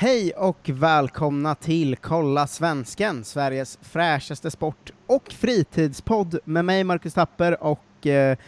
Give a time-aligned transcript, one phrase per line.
[0.00, 7.62] Hej och välkomna till Kolla Svensken, Sveriges fräschaste sport och fritidspodd med mig Marcus Tapper
[7.62, 8.38] och eh,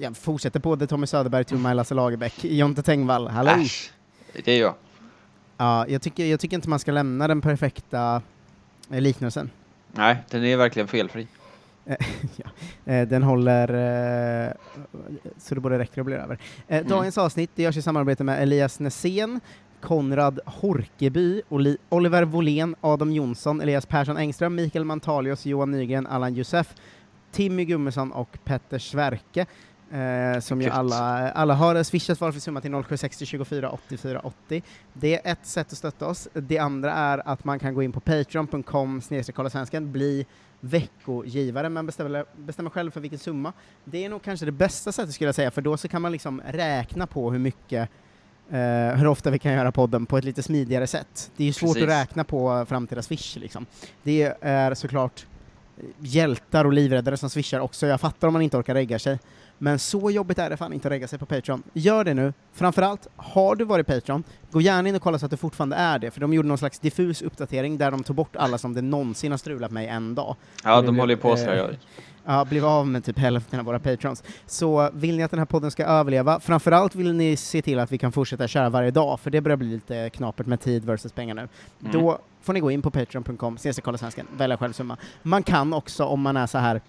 [0.00, 3.50] jag fortsätter på det Tommy Söderberg, Tumma Lasse Lagerbäck, Jonte Tengvall, hallå!
[3.50, 3.90] Äsch,
[4.44, 4.74] det är jag.
[5.56, 8.22] Ja, jag tycker, jag tycker inte man ska lämna den perfekta
[8.90, 9.50] eh, liknelsen.
[9.92, 11.26] Nej, den är verkligen felfri.
[12.36, 12.50] ja.
[12.92, 13.68] eh, den håller
[14.46, 14.52] eh,
[15.38, 16.38] så det både räcker och blir över.
[16.68, 16.88] Eh, Mm.
[16.88, 19.40] dagens avsnitt det görs i samarbete med Elias Nässén,
[19.80, 26.34] Konrad Horkeby, Oli Oliver Wolén, Adam Jonsson, Elias Persson Engström, Mikael Mantalios, Johan Nygren, Allan
[26.34, 26.74] Josef,
[27.32, 29.46] Timmy Gummesson och Petter Sverke.
[29.90, 34.62] Eh, som ju alla, alla har swishat valfri summa till 0760 24 84 80.
[34.92, 36.28] Det är ett sätt att stötta oss.
[36.32, 39.00] Det andra är att man kan gå in på patreon.com
[39.34, 40.26] kolla svensken, bli
[40.60, 43.52] veckogivare, men bestämmer, bestämmer själv för vilken summa.
[43.84, 46.12] Det är nog kanske det bästa sättet skulle jag säga, för då så kan man
[46.12, 47.90] liksom räkna på hur mycket
[48.96, 51.30] hur ofta vi kan göra podden på ett lite smidigare sätt.
[51.36, 51.82] Det är ju svårt Precis.
[51.82, 53.66] att räkna på framtida swish liksom.
[54.02, 55.26] Det är såklart
[55.98, 59.18] hjältar och livräddare som swishar också, jag fattar om man inte orkar regga sig.
[59.60, 61.62] Men så jobbigt är det fan inte att regga sig på Patreon.
[61.72, 62.32] Gör det nu.
[62.52, 65.98] Framförallt, har du varit Patreon, gå gärna in och kolla så att du fortfarande är
[65.98, 68.82] det, för de gjorde någon slags diffus uppdatering där de tog bort alla som det
[68.82, 70.36] någonsin har strulat med en dag.
[70.64, 71.56] Ja, de håller ju på sådär.
[71.70, 71.76] eh,
[72.28, 72.44] ja.
[72.44, 74.24] Blev av med typ hälften av våra patrons.
[74.46, 77.92] Så vill ni att den här podden ska överleva, framförallt vill ni se till att
[77.92, 81.12] vi kan fortsätta köra varje dag, för det börjar bli lite knapert med tid versus
[81.12, 81.48] pengar nu.
[81.80, 81.92] Mm.
[81.92, 84.96] Då får ni gå in på patreon.com, kolla svensken, välja själv summa.
[85.22, 86.80] Man kan också, om man är så här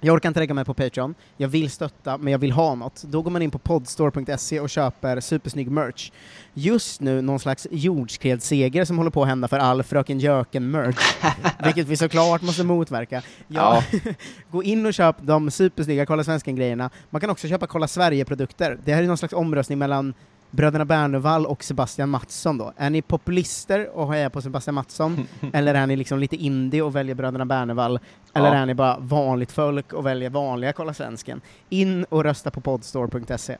[0.00, 3.02] jag orkar inte lägga mig på Patreon, jag vill stötta, men jag vill ha något.
[3.02, 6.10] Då går man in på podstore.se och köper supersnygg merch.
[6.54, 11.16] Just nu någon slags jordskredsseger som håller på att hända för all Fröken Jöken-merch,
[11.64, 13.22] vilket vi såklart måste motverka.
[13.48, 13.84] Ja,
[14.50, 16.90] gå in och köp de supersnygga Kolla Svensken-grejerna.
[17.10, 18.78] Man kan också köpa Kolla Sverige-produkter.
[18.84, 20.14] Det här är någon slags omröstning mellan
[20.50, 22.72] bröderna Bernevall och Sebastian Mattsson då.
[22.76, 26.96] Är ni populister och hejar på Sebastian Mattsson, eller är ni liksom lite indie och
[26.96, 28.00] väljer bröderna Bernevall,
[28.34, 28.54] eller Ja.
[28.54, 31.40] är ni bara vanligt folk och väljer vanliga Kolla Svensken?
[31.68, 33.56] In och rösta på podstore.se.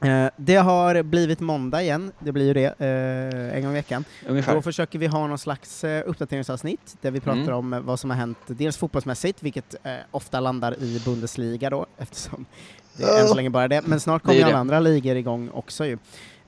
[0.00, 4.04] Eh, det har blivit måndag igen, det blir ju det eh, en gång i veckan.
[4.28, 4.54] Ungefär.
[4.54, 7.54] Då försöker vi ha någon slags eh, uppdateringsavsnitt där vi pratar Mm.
[7.54, 11.86] om eh, vad som har hänt, dels fotbollsmässigt, vilket eh, ofta landar i Bundesliga då,
[11.98, 12.46] eftersom
[12.96, 15.86] det är än så länge bara det, men snart kommer alla andra ligor igång också
[15.86, 15.98] ju.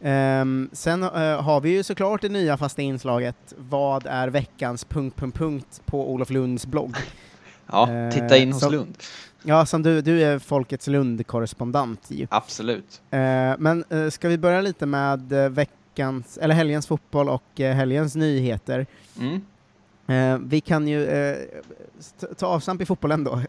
[0.02, 4.84] Ehm, sen eh, har vi ju såklart det nya fasta inslaget Vad är veckans...
[4.84, 6.96] punkt, punkt, punkt på Olof Lunds blogg.
[7.72, 8.96] Ja, eh, titta in hos så- Lund.
[9.42, 12.26] Ja, som du, du är Folkets Lund-korrespondent ju.
[12.30, 13.02] Absolut.
[13.10, 13.18] Eh,
[13.58, 15.20] men uh, ska vi börja lite med
[15.50, 18.86] veckans, eller helgens fotboll och helgens nyheter.
[19.20, 19.40] Mm.
[20.48, 21.36] Vi kan ju
[22.36, 23.40] ta avstamp i fotbollen då,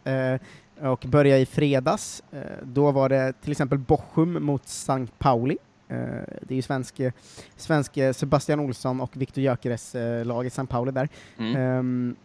[0.82, 2.24] och börja i fredags.
[2.32, 5.08] Eh, då var det till exempel Bochum mot St.
[5.18, 5.58] Pauli.
[5.88, 5.98] Eh,
[6.42, 7.14] det är ju svenske,
[7.56, 10.66] svenske Sebastian Olsson och Viktor Gyökeres eh, lag i St.
[10.66, 11.10] Pauli där.
[11.38, 11.56] Mm.
[11.56, 12.16] Ehm,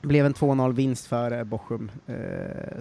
[0.00, 2.14] blev en 2-0 vinst för eh, Bochum, eh,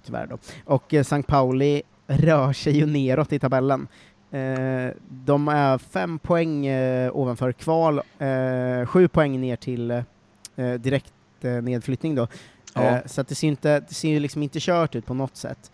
[0.06, 0.38] tyvärr då.
[0.66, 1.24] Och eh, St.
[1.24, 3.88] Pauli rör sig ju neråt i tabellen.
[4.32, 11.14] Eh, de är fem poäng eh, ovanför kval, eh, sju poäng ner till eh, direkt
[11.42, 12.28] eh, nedflyttning då.
[12.74, 12.82] Ja.
[12.82, 15.36] Eh, så att det ser inte, det ser ju liksom inte kört ut på något
[15.38, 15.72] sätt.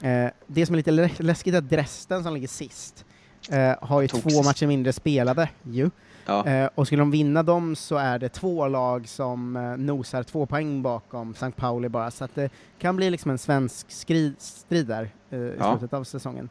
[0.00, 3.04] Eh, det som är lite lä- läskigt är att Dresden som ligger sist
[3.50, 5.90] eh, har ju Tog två matcher mindre spelade ju.
[6.26, 6.68] Ja.
[6.74, 10.82] Och skulle de vinna dem så är det två lag som eh, nosar två poäng
[10.82, 11.50] bakom St.
[11.50, 15.72] Pauli bara, så att det kan bli liksom en svensk strid där i Ja.
[15.78, 16.48] slutet av säsongen.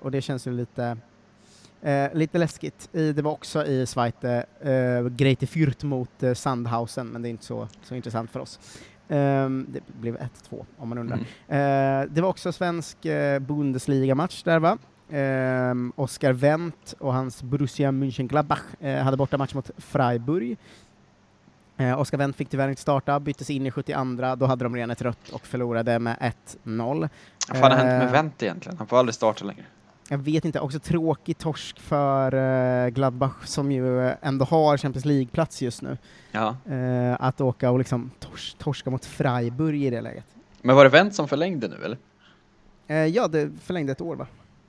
[0.00, 0.96] Och det känns ju lite,
[1.82, 2.88] eh, lite läskigt.
[2.92, 7.30] I, det var också i Zweite eh, Greite Fürth mot eh, Sandhausen, men det är
[7.30, 8.60] inte så, så intressant för oss.
[9.08, 11.18] Ehm, det blev 1-2 om man undrar.
[11.48, 12.02] Mm.
[12.02, 14.78] Eh, det var också svensk eh, Bundesliga-match där va?
[15.08, 20.56] Um, Oskar Wendt och hans Borussia Mönchengladbach eh, hade borta match mot Freiburg.
[21.76, 24.90] Eh, Oskar Wendt fick tyvärr inte starta, byttes in i 72, då hade de redan
[24.90, 26.32] ett rött och förlorade med
[26.64, 27.08] 1-0.
[27.48, 28.78] Vad fan har hänt Eh, med Wendt egentligen?
[28.78, 29.64] Han får aldrig starta längre.
[30.08, 35.62] Jag vet inte, också tråkig torsk för eh, Gladbach som ju ändå har Champions League-plats
[35.62, 35.98] just nu.
[36.32, 36.56] Ja.
[36.70, 40.24] Eh, att åka och liksom tors torska mot Freiburg i det läget.
[40.62, 41.98] Men var det Wendt som förlängde nu eller?
[42.86, 44.26] Eh, ja, det förlängde ett år va?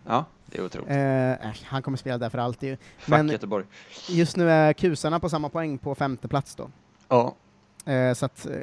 [0.08, 0.90] Ja, det är otroligt.
[0.90, 2.78] Eh, äh, han kommer spela där för alltid.
[2.98, 3.66] Fuck men- Göteborg.
[4.10, 6.70] Just nu är kusarna på samma poäng på femte plats då.
[7.08, 7.36] Ja.
[7.88, 8.54] Eh, så att, eh,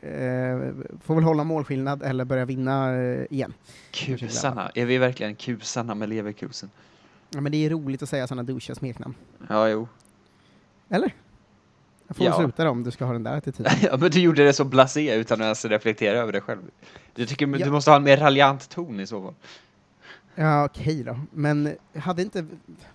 [1.03, 3.55] får väl hålla målskillnad eller börja vinna eh, igen.
[3.91, 4.71] Kusarna.
[4.75, 6.71] Är vi verkligen kusarna med Leverkusen?
[7.31, 9.15] Ja, men det är roligt att säga sådana douchiga smeknamn.
[9.49, 9.89] Ja, jo.
[10.89, 11.15] Eller?
[12.07, 12.39] Jag får Ja.
[12.39, 13.73] sluta då om du ska ha den där attityden.
[13.83, 16.61] ja, men du gjorde det så blasé utan att ens reflektera över det själv.
[17.15, 17.65] Du tycker Ja.
[17.65, 19.35] du måste ha en mer raljant ton i så fall.
[20.35, 21.19] Ja, okej då.
[21.33, 22.47] Men hade inte...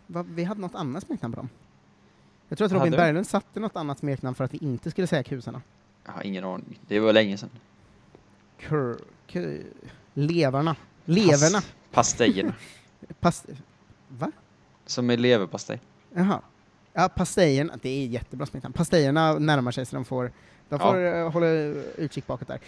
[0.07, 1.49] Va, vi hade något annat smeknamn på dem?
[2.49, 5.23] Jag tror att Robin Berglund satte något annat smeknamn för att vi inte skulle säga
[5.23, 5.61] kusarna.
[6.09, 6.79] Jag har ingen aning.
[6.87, 7.49] Det var länge sedan.
[8.59, 8.97] Kur,
[9.27, 9.63] kur,
[10.13, 10.75] levarna.
[11.05, 11.61] Leverna.
[11.61, 12.53] Pass, pastejerna.
[13.19, 13.45] Past,
[14.07, 14.31] va?
[14.85, 15.79] Som är leverpastej.
[16.13, 16.41] Jaha.
[17.01, 18.73] Ja, pastejerna, det är jättebra smeknamn.
[18.73, 20.23] Pastejerna närmar sig så de får,
[20.69, 20.91] de Ja.
[20.91, 21.47] får eh, hålla
[21.97, 22.59] utkik bakåt där.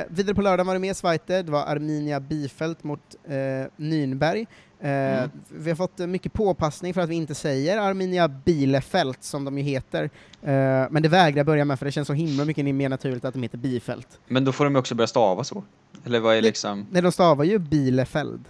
[0.00, 3.32] Eh, vidare på lördagen var det med Zweite, det var Arminia Bifelt mot eh,
[3.76, 4.40] Nürnberg.
[4.80, 5.30] Eh, Mm.
[5.48, 9.58] Vi har fått eh, mycket påpassning för att vi inte säger Arminia Bielefeld som de
[9.58, 10.02] ju heter.
[10.42, 10.50] Eh,
[10.90, 13.34] men det vägrar jag börja med för det känns så himla mycket mer naturligt att
[13.34, 14.08] de heter Bifelt.
[14.28, 15.64] Men då får de ju också börja stava så.
[16.04, 18.44] Eller vad är liksom, Nej, de stavar ju Bielefeld.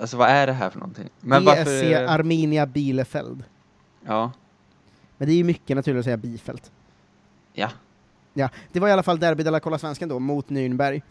[0.00, 1.08] alltså vad är det här för någonting?
[1.20, 1.64] Men varför?
[1.64, 3.44] BSC Arminia Bielefeld.
[4.06, 4.32] Ja,
[5.16, 6.72] Men det är ju mycket naturligt att säga Bifelt.
[7.52, 7.70] ja.
[8.36, 11.02] Ja, det var i alla fall Derby de la Kolla Svensken då, mot Nürnberg.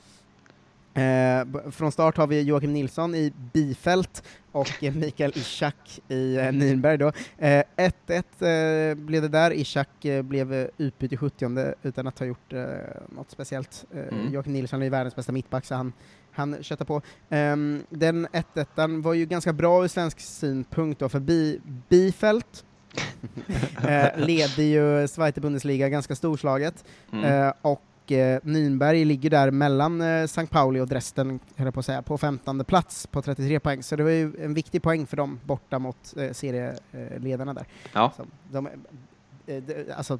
[0.93, 6.41] Eh, från start har vi Joakim Nilsson i Bifält och eh, Mikael Ishak i eh,
[6.43, 7.07] Nürnberg då.
[7.37, 12.19] Eh, 1-1 eh, blev det där, Ishak eh, blev eh, utbytt i 70 utan att
[12.19, 12.65] ha gjort eh,
[13.09, 13.85] något speciellt.
[13.93, 14.33] Mm.
[14.33, 15.93] Joakim Nilsson är världens bästa mittback så han,
[16.31, 17.01] han köttar på.
[17.29, 22.65] Ehm, den 1-1 var ju ganska bra ur svensk synpunkt då, för Bi Bifält
[23.87, 26.85] eh, leder ju Zweite Bundesliga ganska storslaget.
[27.11, 27.25] Mm.
[27.25, 30.47] Eh, och eh, Nürnberg ligger där mellan eh, St.
[30.47, 33.83] Pauli och Dresden, höll på att säga, på 15 plats på 33 poäng.
[33.83, 37.65] Så det var ju en viktig poäng för dem borta mot eh, serieledarna där.
[37.93, 38.13] Ja.
[38.17, 38.69] Så de,
[39.97, 40.19] alltså,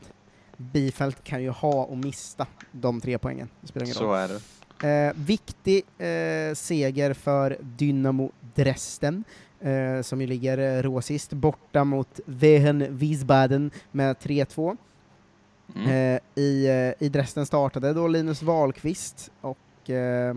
[0.57, 3.49] Bifält kan ju ha och mista de tre poängen.
[3.61, 4.07] Det spelar ingen roll.
[4.07, 4.41] Så är det.
[4.83, 9.23] Eh, viktig eh, seger för Dynamo Dresden,
[9.63, 14.77] eh, som ju ligger eh, råsist, borta mot Wehen Wiesbaden med 3-2.
[15.75, 15.89] Mm.
[15.89, 20.35] Eh, i, eh, I Dresden startade då Linus Wahlqvist och eh,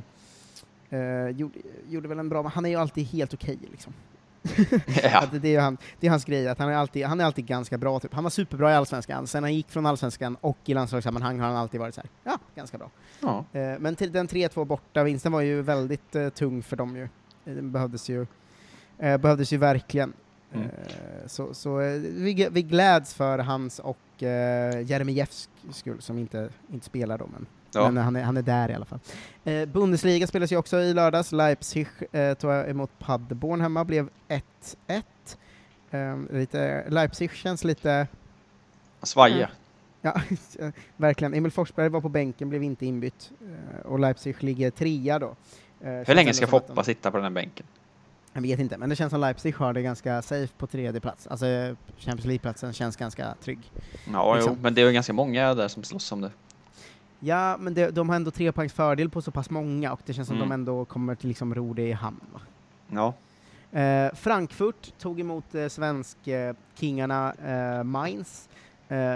[0.90, 1.58] eh, gjorde,
[1.88, 3.93] gjorde väl en bra, han är ju alltid helt okej liksom.
[5.02, 5.25] ja.
[5.32, 7.78] Det, är han, det är hans grej, att han är, alltid, han är alltid ganska
[7.78, 8.00] bra.
[8.00, 8.14] Typ.
[8.14, 11.56] Han var superbra i Allsvenskan, sen han gick från Allsvenskan och i landslagssammanhang har han
[11.56, 12.90] alltid varit så här, ja, ganska bra.
[13.20, 13.44] ja.
[13.78, 17.08] Men till den 3-2 borta vinsten var ju väldigt eh, tung för dem ju.
[17.44, 18.26] Den behövdes ju,
[18.98, 20.12] eh, behövdes ju verkligen.
[20.52, 20.66] Mm.
[20.66, 26.48] Eh, så så eh, vi, vi gläds för hans och eh, Jeremijeffs skull, som inte,
[26.72, 27.90] inte spelar då, men, Ja.
[27.90, 28.98] men han, är, han är där i alla fall.
[29.44, 31.32] Eh, Bundesliga spelas ju också i lördags.
[31.32, 35.02] Leipzig eh, tog emot Paderborn hemma, blev 1-1.
[35.90, 38.06] Eh, lite, Leipzig känns lite
[39.02, 39.49] Svaja.
[40.02, 40.20] Ja,
[40.96, 41.34] verkligen.
[41.34, 43.31] Emil Forsberg var på bänken, blev inte inbytt.
[43.40, 45.34] Eh, och Leipzig ligger trea då.
[45.81, 47.66] Eh, Hur länge ska Foppa de- sitta på den här bänken?
[48.36, 51.26] Jag vet inte, men det känns som Leipzig har det ganska safe på tredje plats.
[51.26, 51.46] Alltså
[51.98, 53.58] Champions League-platsen känns ganska trygg.
[54.12, 54.52] Ja, Liksom.
[54.52, 56.30] jo, men det är ju ganska många där som slåss om det.
[57.20, 60.12] Ja, men det, de har ändå tre poängs fördel på så pass många och det
[60.12, 60.48] känns som Mm.
[60.48, 62.20] de ändå kommer till liksom ro det i hamn.
[62.32, 62.40] Va?
[62.88, 63.14] Ja.
[63.80, 67.34] Eh, Frankfurt tog emot eh, svensk-kingarna
[67.78, 68.48] eh, Mainz.
[68.52, 68.56] Eh,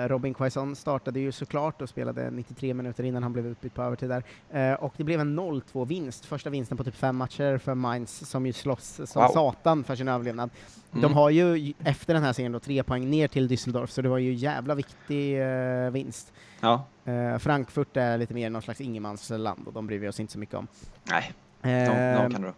[0.09, 4.09] Robin Quaison startade ju såklart och spelade 93 minuter innan han blev utbytt på övertid
[4.09, 4.23] där.
[4.51, 8.47] Eh, och det blev en 0-2-vinst, första vinsten på typ fem matcher för Mainz som
[8.47, 9.29] ju slåss som Wow.
[9.33, 10.51] satan för sin överlevnad.
[10.93, 11.03] Mm.
[11.03, 14.09] De har ju efter den här serien då tre poäng ner till Düsseldorf, så det
[14.09, 16.33] var ju jävla viktig eh, vinst.
[16.61, 16.85] Ja.
[17.05, 20.39] Eh, Frankfurt är lite mer någon slags ingenmansland och de bryr vi oss inte så
[20.39, 20.67] mycket om.
[21.11, 21.33] Nej,
[21.63, 22.53] de, Eh, de kan dra.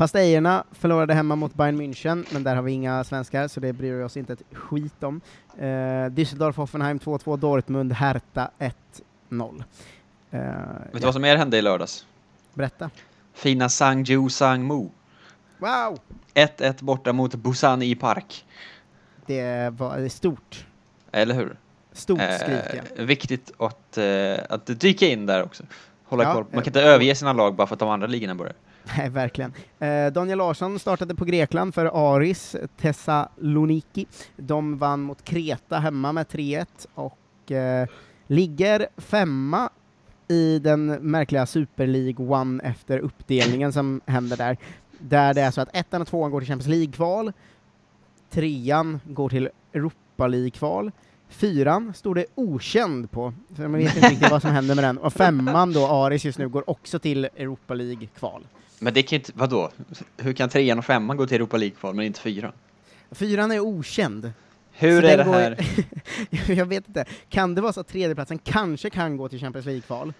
[0.00, 3.92] Pastejerna förlorade hemma mot Bayern München, men där har vi inga svenskar, så det bryr
[3.92, 5.20] vi oss inte ett skit om.
[5.58, 5.64] Eh,
[6.10, 9.64] Düsseldorf, Hoffenheim 2-2, Dortmund, Hertha 1-0.
[10.30, 12.06] Eh, Vet du ja, vad som mer hände i lördags?
[12.54, 12.90] berätta.
[13.34, 14.90] Fina Sangju Sangmo.
[15.58, 15.98] Wow!
[16.34, 18.44] 1-1 borta mot Busan i Park.
[19.26, 20.66] Det var stort.
[21.12, 21.56] Eller hur?
[21.92, 22.82] Stort skrik, ja.
[22.96, 25.62] Eh, viktigt att, eh, att dyka in där också.
[26.04, 26.44] Hålla Ja, koll.
[26.44, 28.54] Man eh, kan inte överge sina lag bara för att de andra ligorna börjar.
[28.96, 29.52] Nej, verkligen.
[29.78, 34.06] Eh, Daniel Larsson startade på Grekland för Aris Thessaloniki.
[34.36, 37.88] De vann mot Kreta hemma med 3-1 och eh,
[38.26, 39.70] ligger femma
[40.28, 44.56] i den märkliga Super League One efter uppdelningen som händer där.
[44.98, 47.32] Där det är så att ettan och tvåan går till Champions League-kval,
[48.30, 50.90] trean går till Europa League-kval,
[51.28, 54.98] fyran står det okänd på, så man vet inte riktigt vad som händer med den,
[54.98, 58.46] och femman då, Aris just nu, går också till Europa League-kval.
[58.82, 59.70] Men det kan inte, vadå?
[60.16, 62.52] Hur kan trean och femman gå till Europa League-kval men inte fyran?
[63.10, 64.32] Fyran är okänd.
[64.72, 65.56] Hur Så är det går- här?
[66.54, 67.04] jag vet inte.
[67.28, 70.12] Kan det vara så att tredjeplatsen kanske kan gå till Champions League-kval?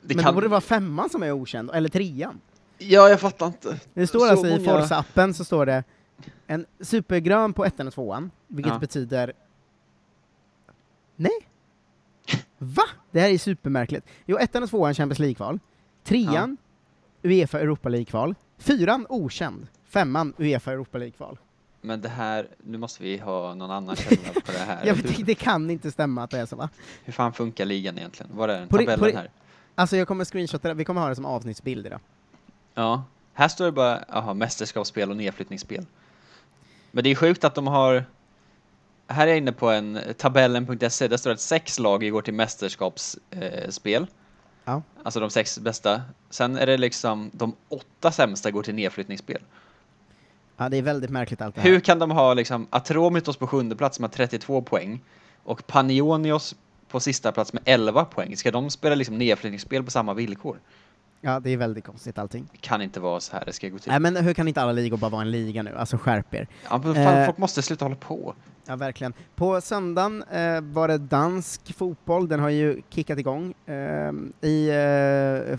[0.00, 0.24] Men kan...
[0.24, 2.40] då borde det vara femman som är okänd, eller trean.
[2.78, 3.80] Ja, jag fattar inte.
[3.94, 5.84] Det står Så alltså i många- Forza-appen så står det
[6.46, 8.78] en supergrön på ettan och tvåan, vilket Ja.
[8.78, 9.32] betyder...
[11.16, 11.32] Nej?
[12.58, 12.82] Va?
[13.10, 14.06] Det här är supermärkligt.
[14.26, 15.58] Jo, ettan och tvåan Champions League-kval,
[16.04, 16.56] trean
[17.22, 21.38] Uefa Europa League-kval, fyran okänd, femman Uefa Europa League-kval.
[21.80, 24.84] Men det här, nu måste vi ha någon annan källa på det här.
[24.94, 26.68] Vet, det kan inte stämma att det är så va?
[27.04, 28.36] hur fan funkar ligan egentligen?
[28.36, 29.30] Var är den På tabellen på här?
[29.74, 32.00] Alltså jag kommer screenshotta det, vi kommer ha det som avsnittsbild idag.
[32.74, 33.04] Ja,
[33.34, 35.86] här står det bara, aha, mästerskapsspel och nedflyttningsspel.
[36.90, 38.04] Men det är sjukt att de har,
[39.06, 42.34] här är jag inne på en tabellen.se, där står det att sex lag går till
[42.34, 44.02] mästerskapsspel.
[44.02, 44.08] Eh.
[44.66, 44.82] Ja.
[45.02, 46.02] Alltså de sex bästa.
[46.30, 49.42] Sen är det liksom de åtta sämsta går till nedflyttningsspel.
[50.56, 51.70] Ja, det är väldigt märkligt allt det här.
[51.70, 55.00] Hur kan de ha liksom Atromitos på sjunde plats med 32 poäng
[55.42, 56.54] och Panionios
[56.88, 58.36] på sista plats med 11 poäng?
[58.36, 60.60] Ska de spela liksom nedflyttningsspel på samma villkor?
[61.20, 62.48] Ja, det är väldigt konstigt allting.
[62.52, 63.90] Det kan inte vara så här det ska gå till.
[63.90, 65.74] Nej men hur kan inte alla ligor bara vara en liga nu?
[65.76, 66.48] Alltså skärp er.
[66.70, 67.26] Ja, men fan, Eh.
[67.26, 68.34] folk måste sluta hålla på.
[68.68, 69.12] Ja, verkligen.
[69.36, 73.54] På söndagen eh, var det dansk fotboll, den har ju kickat igång.
[73.66, 74.12] Eh,
[74.48, 75.58] I eh,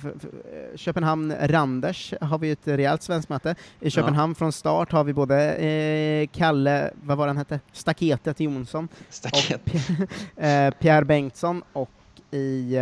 [0.75, 3.55] Köpenhamn-Randers har vi ett rejält svenskt möte.
[3.79, 7.59] I Köpenhamn från start har vi både eh, Kalle, vad var han hette?
[7.71, 9.61] Staketet Jonsson Staket.
[9.65, 11.89] och eh, Pierre Bengtsson och
[12.31, 12.75] i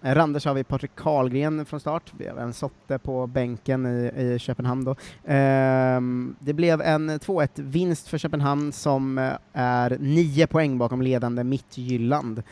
[0.00, 4.38] Randers har vi Patrik Karlgren från start, vi har en Sotte på bänken i, i
[4.38, 4.96] Köpenhamn då.
[5.26, 11.44] Ehm, det blev en 2-1 vinst för Köpenhamn som eh, är nio poäng bakom ledande
[11.44, 12.42] Mittjylland.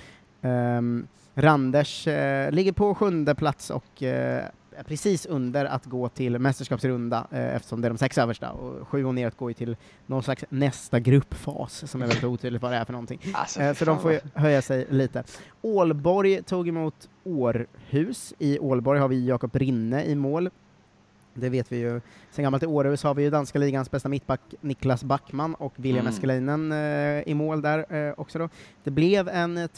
[0.42, 4.44] Um, Randers eh, ligger på sjunde plats och eh,
[4.78, 8.88] är precis under att gå till mästerskapsrunda eh, eftersom det är de sex översta och
[8.88, 9.76] sju och neråt går ju till
[10.06, 13.20] någon slags nästa gruppfas som är väldigt otydligt vad det är för någonting.
[13.34, 15.24] Alltså, Eh, Så de får ju höja sig lite.
[15.62, 18.34] Ålborg tog emot Århus.
[18.38, 20.50] I Ålborg har vi Jakob Rinne i mål.
[21.34, 22.00] Det vet vi ju.
[22.30, 26.04] Sen gammalt i Århus har vi ju danska ligans bästa mittback Niklas Backman och William
[26.06, 26.12] Mm.
[26.14, 28.48] Eskelinen eh, i mål där eh, också då.
[28.84, 29.68] Det blev en eh,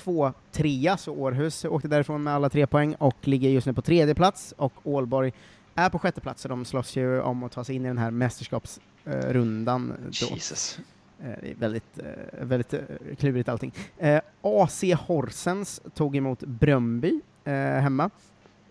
[0.53, 4.15] 2-3 så Århus åkte därifrån med alla tre poäng och ligger just nu på tredje
[4.15, 5.33] plats och Ålborg
[5.75, 7.99] är på sjätte plats så de slåss ju om att ta sig in i den
[7.99, 10.27] här mästerskapsrundan då.
[10.35, 10.79] Jesus.
[11.21, 12.05] Eh, Det är väldigt, eh,
[12.47, 12.81] väldigt eh,
[13.19, 13.73] klurigt allting.
[13.99, 18.11] Eh, AC Horsens tog emot Bröndby eh, hemma.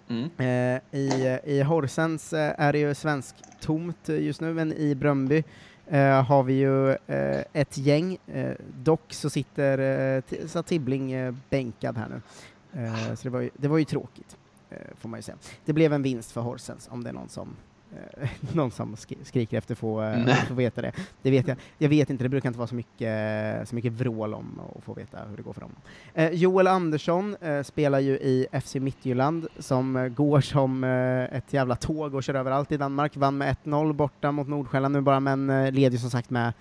[0.07, 0.29] Mm.
[0.37, 5.43] Eh, I, I Horsens eh, är det ju svensk tomt just nu, men i Bröndby
[5.87, 8.17] eh, har vi ju eh, ett gäng.
[8.27, 9.77] Eh, dock så sitter
[10.17, 12.21] eh, så Tibbling eh, bänkad här nu.
[12.81, 14.37] Eh, så det var ju, det var ju tråkigt,
[14.69, 15.37] eh, får man ju säga.
[15.65, 17.55] Det blev en vinst för Horsens, om det är någon som
[18.53, 20.35] någon som skri- skriker efter att få, eh, Nej.
[20.47, 20.91] få veta det.
[21.21, 21.57] Det vet jag.
[21.77, 24.93] Jag vet inte, det brukar inte vara så mycket, så mycket vrål om att få
[24.93, 25.71] veta hur det går för dem.
[26.13, 31.53] Eh, Joel Andersson eh, spelar ju i FC Midtjylland som eh, går som eh, ett
[31.53, 33.17] jävla tåg och kör överallt i Danmark.
[33.17, 36.53] Vann med 1-0 borta mot Nordsjälland nu bara, men eh, leder som sagt med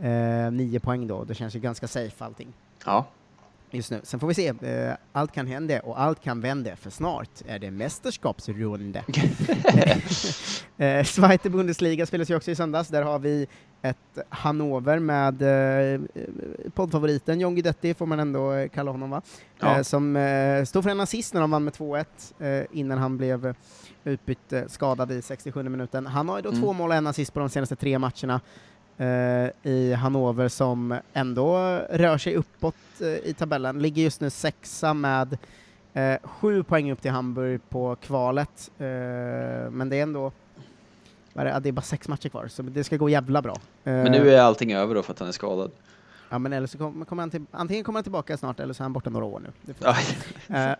[0.00, 1.24] eh, nio poäng då.
[1.24, 2.48] Det känns ju ganska safe allting
[2.86, 3.06] Ja.
[3.72, 4.00] Just nu.
[4.02, 4.48] Sen får vi se.
[4.48, 9.04] Eh, allt kan hända och allt kan vända, för snart är det mästerskapsrunda.
[10.76, 12.88] eh, Zweite Bundesliga spelas ju också i söndags.
[12.88, 13.46] Där har vi
[13.82, 15.42] ett Hannover med
[15.94, 16.00] eh,
[16.74, 19.22] poddfavoriten John Guidetti, får man ändå eh, kalla honom va?
[19.58, 19.76] Ja.
[19.76, 22.04] Eh, som eh, stod för en assist när de vann med 2-1
[22.38, 23.54] eh, innan han blev eh,
[24.04, 26.06] utbytt eh, skadad i 67 minuten.
[26.06, 26.60] Han har ju då Mm.
[26.62, 28.40] två mål och en assist på de senaste tre matcherna eh,
[29.62, 31.56] i Hannover som ändå
[31.90, 33.78] rör sig uppåt eh, i tabellen.
[33.78, 35.38] Ligger just nu sexa med
[35.92, 38.84] eh, sju poäng upp till Hamburg på kvalet, eh,
[39.70, 40.32] men det är ändå
[41.34, 43.56] det, är bara sex matcher kvar, så det ska gå jävla bra.
[43.84, 45.70] Eh, Men nu är allting över då för att han är skadad.
[46.32, 48.82] Ja, men eller så kommer kommer han till, antingen kommer han tillbaka snart eller så
[48.82, 49.74] är han borta några år nu.
[50.48, 50.74] Eh,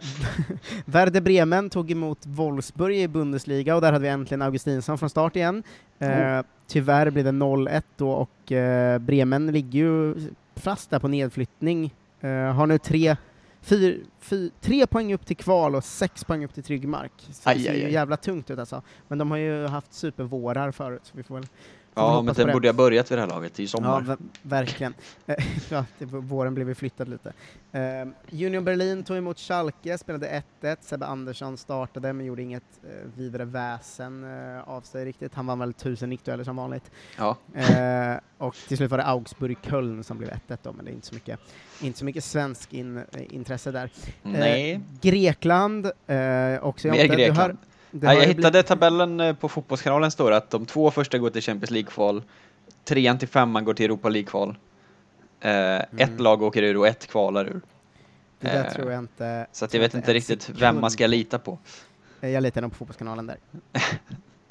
[0.84, 5.36] Werder Bremen tog emot Wolfsburg i Bundesliga och där hade vi äntligen Augustinsson från start
[5.36, 5.62] igen.
[5.98, 6.42] Eh, Oh.
[6.66, 10.14] Tyvärr blev det 0-1 då och eh, Bremen ligger ju
[10.56, 11.94] fast där på nedflyttning.
[12.20, 13.16] Eh, har nu tre,
[13.60, 17.12] fyr, fyr, tre poäng upp till kval och sex poäng upp till trygg mark.
[17.32, 17.92] Så Aj, det ser aj, ju aj.
[17.92, 18.82] jävla tungt ut alltså.
[19.08, 21.46] Men de har ju haft supervårar förut så vi får väl
[21.94, 23.54] Ja, men den borde ha börjat vid det här laget.
[23.54, 24.16] Det är ju Ja, sommar.
[24.42, 24.94] verkligen.
[25.70, 27.32] Ja, det, våren blev ju flyttad lite.
[27.74, 30.76] Uh, Union Berlin tog emot Schalke, spelade 1-1.
[30.80, 35.34] Sebbe Andersson startade, men gjorde inget uh, vidare väsen uh, av sig riktigt.
[35.34, 36.90] Han vann väl 1000 nickdueller som vanligt.
[37.18, 37.36] Ja.
[37.54, 41.06] Eh, och till slut var det Augsburg-Köln som blev 1-1 då, men det är inte
[41.06, 41.40] så mycket,
[41.80, 43.90] inte så mycket svensk in, eh, intresse där.
[44.22, 44.72] Nej.
[44.72, 47.38] Eh, Grekland, också Mer Jonte, du Grekland.
[47.38, 47.56] Ja, har
[48.00, 51.42] jag ju hittade blivit- tabellen eh, på Fotbollskanalen står att de två första går till
[51.42, 52.22] Champions League-kval,
[52.84, 54.56] trean till femman går till Europa League-kval.
[55.40, 57.60] Eh, Ett lag åker ur och ett kvalar ur.
[58.40, 59.46] Det där eh, tror jag inte...
[59.52, 61.58] Så att jag vet inte riktigt sekund vem man ska lita på.
[62.20, 63.36] Eh, Jag litar nog på Fotbollskanalen där.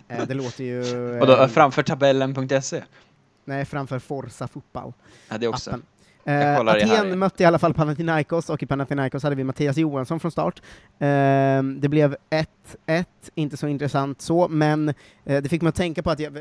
[0.08, 0.80] Eh, det låter ju...
[1.20, 2.84] Och då, eh, framför tabellen.se.
[3.46, 4.94] Nej, framför Forza Fotboll.
[5.30, 5.70] Ja, det också.
[5.70, 5.84] appen.
[6.26, 6.60] Eh.
[6.60, 10.62] Aten mötte i alla fall Panathinaikos, och i Panathinaikos hade vi Mattias Johansson från start.
[11.00, 12.16] Eh, det blev
[12.88, 14.90] 1-1, inte så intressant så, men
[15.26, 16.38] eh, det fick mig att tänka på att jag,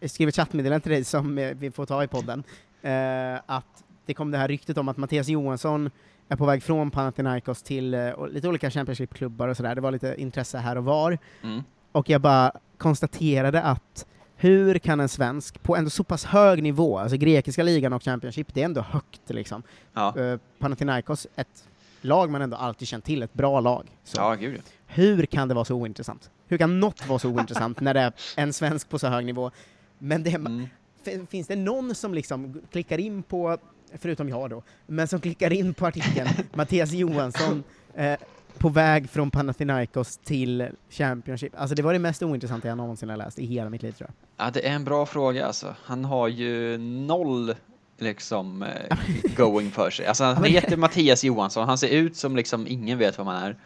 [0.00, 2.42] jag skrev ett chattmeddelande till dig som eh, vi får ta i podden,
[2.82, 5.90] eh, att det kom det här ryktet om att Mattias Johansson
[6.28, 10.14] är på väg från Panathinaikos till eh, lite olika Championship-klubbar och sådär, det var lite
[10.18, 11.62] intresse här och var, Mm.
[11.92, 14.06] och jag bara konstaterade att
[14.36, 18.54] hur kan en svensk på ändå så pass hög nivå, alltså grekiska ligan och Championship,
[18.54, 19.62] det är ändå högt liksom.
[19.92, 20.14] Ja.
[20.18, 21.64] Uh, Panathinaikos, ett
[22.00, 23.86] lag man ändå alltid känt till, ett bra lag.
[24.04, 26.30] Så ja, gud hur kan det vara så ointressant?
[26.48, 29.50] Hur kan något vara så ointressant när det är en svensk på så hög nivå?
[29.98, 30.66] Men det, Mm.
[31.04, 33.58] fin- finns det någon som liksom klickar in på,
[33.94, 37.62] förutom jag då, men som klickar in på artikeln Mattias Johansson
[37.94, 38.18] eh,
[38.58, 41.52] på väg från Panathinaikos till Championship?
[41.56, 44.10] Alltså det var det mest ointressanta jag någonsin har läst i hela mitt liv tror
[44.10, 44.46] jag.
[44.46, 45.74] Ja, det är en bra fråga alltså.
[45.84, 47.54] Han har ju noll
[47.98, 48.98] liksom eh,
[49.36, 50.06] going för sig.
[50.06, 53.56] Alltså han heter Mattias Johansson, han ser ut som liksom ingen vet vad man är.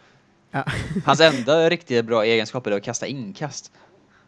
[0.51, 0.63] Ja.
[1.05, 3.71] Hans enda riktigt bra egenskap är att kasta inkast.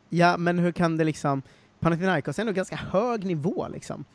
[0.10, 1.42] Ja, men hur kan det liksom,
[1.80, 4.06] Panathinaikos är ändå ganska hög nivå liksom.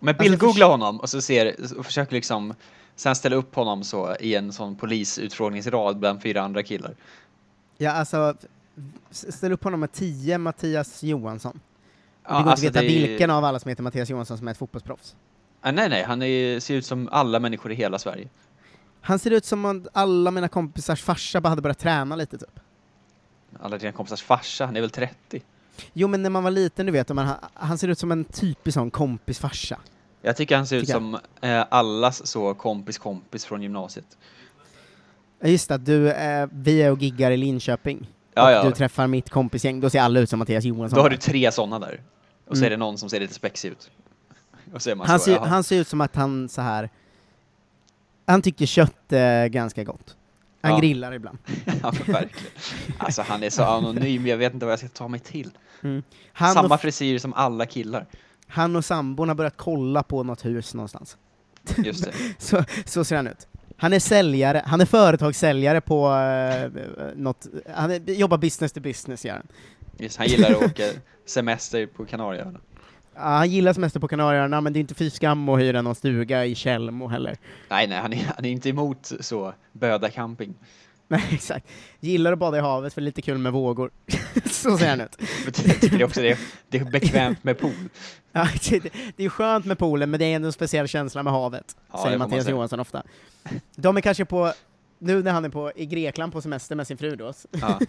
[0.00, 2.54] Men Alltså, bildgoogla honom och så ser, och försök liksom
[3.00, 6.94] sen ställa upp honom så i en sån polisutfrågningsrad bland fyra andra killar.
[7.78, 8.34] Ja, alltså,
[9.10, 11.60] ställ upp honom med 10 Mattias Johansson.
[12.24, 14.38] Ja, det går alltså, inte att veta det vilken av alla som heter Mattias Johansson
[14.38, 15.16] som är ett fotbollsproffs.
[15.60, 18.28] Ah, nej, nej, han är, ser ut som alla människor i hela Sverige.
[19.00, 22.60] Han ser ut som att alla mina kompisars farsa bara hade börjat träna lite typ.
[23.60, 25.42] Alla dina kompisars farsa, han är väl 30?
[25.92, 28.24] Jo, men när man var liten, du vet, man, han, han ser ut som en
[28.24, 29.78] typisk sån kompisfarsa.
[30.22, 34.18] Jag tycker han ser ut som eh, allas så kompis kompis från gymnasiet.
[35.42, 38.08] Just det, du, eh, vi är och giggar i Linköping.
[38.34, 38.62] Ja, och ja.
[38.70, 40.96] du träffar mitt kompisgäng, då ser alla ut som Mattias Johansson.
[40.96, 42.00] Då har du tre sådana där.
[42.46, 42.66] Och så Mm.
[42.66, 43.90] är det någon som ser lite spexig ut.
[44.72, 46.90] Han, så, ser, han ser ut som att han så här.
[48.26, 50.16] han tycker kött är ganska gott.
[50.62, 50.78] Han Ja.
[50.78, 51.38] grillar ibland.
[51.82, 52.52] ja, verkligen.
[52.98, 55.50] Alltså han är så anonym, jag vet inte vad jag ska ta mig till.
[56.32, 58.06] Han, Samma och, frisyr som alla killar.
[58.50, 61.16] Han och sambon har börjat kolla på något hus någonstans.
[61.76, 62.12] Just det.
[62.38, 63.46] Så, så ser han ut.
[63.76, 69.24] Han är säljare, han är företagssäljare på uh, något, han är, jobbar business to business
[69.24, 69.46] gör han.
[69.98, 70.82] Just, han gillar att åka
[71.26, 72.60] semester på Kanarieöarna.
[73.14, 75.94] Ja, han gillar semester på Kanarieöarna, men det är inte fy skam att hyra någon
[75.94, 77.36] stuga i Tjällmo heller.
[77.68, 80.54] Nej, nej, han är, han är inte emot så Böda camping.
[81.12, 81.66] Nej, exakt.
[82.00, 83.90] Gillar att bada i havet för lite kul med vågor.
[84.50, 85.16] så ser han ut.
[85.44, 87.72] Jag tycker också det, det är bekvämt med pool.
[88.32, 88.48] Ja,
[89.16, 92.02] det, är skönt med poolen, men det är ändå en speciell känsla med havet, Ja,
[92.04, 92.48] säger Mattias.
[92.48, 93.02] Johansson ofta.
[93.76, 94.52] De är kanske på,
[94.98, 97.80] nu när han är på, i Grekland på semester med sin fru då, Ja.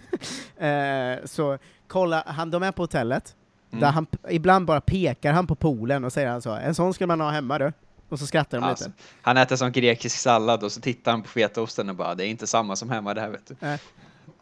[0.66, 1.58] eh, så
[1.88, 3.34] kolla, han, de är på hotellet,
[3.70, 3.80] Mm.
[3.80, 7.06] där han, ibland bara pekar han på poolen och säger han så, en sån skulle
[7.06, 7.72] man ha hemma du.
[8.12, 8.96] Och så skrattar de Alltså, lite.
[9.22, 12.28] han äter som grekisk sallad och så tittar han på fetaosten och bara, det är
[12.28, 13.54] inte samma som hemma det här vet du.
[13.54, 13.78] Fan,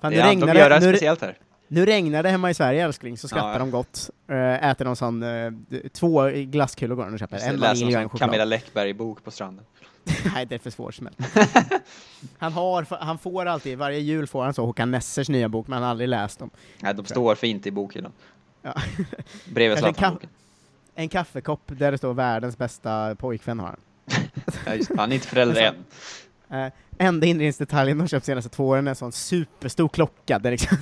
[0.00, 1.38] det är, de regnar gör det nu, speciellt här.
[1.68, 4.11] nu regnar det hemma i Sverige älskling, så skrattar Ja, de gott.
[4.28, 7.92] Eh, äter någon sån, d- två glasskulor går de och köper, en läser vanilj och
[7.92, 8.28] någon en choklad.
[8.30, 9.64] Camilla Läckberg-bok på stranden.
[10.35, 11.16] Nej, det är för svårt smält.
[12.38, 15.74] han, har, han får alltid, varje jul får han så Håkan Nessers nya bok, men
[15.76, 16.50] han har aldrig läst dem.
[16.80, 18.12] Nej, de står fint i bokhyllan.
[18.62, 18.74] Ja.
[19.44, 20.28] Bredvid Zlatan-boken.
[20.94, 23.81] En kaffekopp där det står världens bästa pojkvän har han.
[24.66, 24.90] Ja, just.
[24.96, 25.74] Han är inte förälder än.
[26.53, 30.39] Eh, enda inredningsdetaljen de köpt senaste två åren är en sån superstor klocka.
[30.39, 30.79] Där liksom,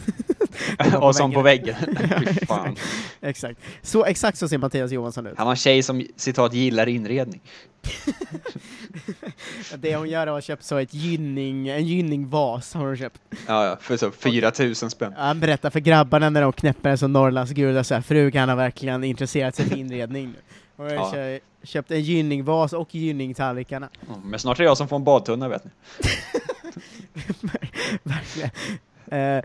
[1.01, 1.77] och som på väggen.
[2.41, 2.75] Fy
[3.21, 3.61] Exakt.
[3.83, 5.35] Så, exakt så ser Mattias Johansson ut.
[5.37, 7.41] Han har en tjej som citat gillar inredning.
[9.79, 13.21] Det hon gör är att ha köpt så ett gynning, en gynningvas har hon köpt.
[13.47, 15.13] Ja, ja, för så 4000 spänn.
[15.17, 19.05] Han berättar för grabbarna när de knäpper en sån Norrlandsgurka så här, frugan har verkligen
[19.05, 20.35] intresserat sig för inredning.
[20.79, 21.11] Och jag Ja.
[21.13, 23.89] kö- köpt en gynningvas och gynningtallrikarna.
[24.09, 25.71] Ja, Men snart är det jag som får en badtunna vet ni.
[28.03, 28.51] Verkligen.
[29.07, 29.45] Eh,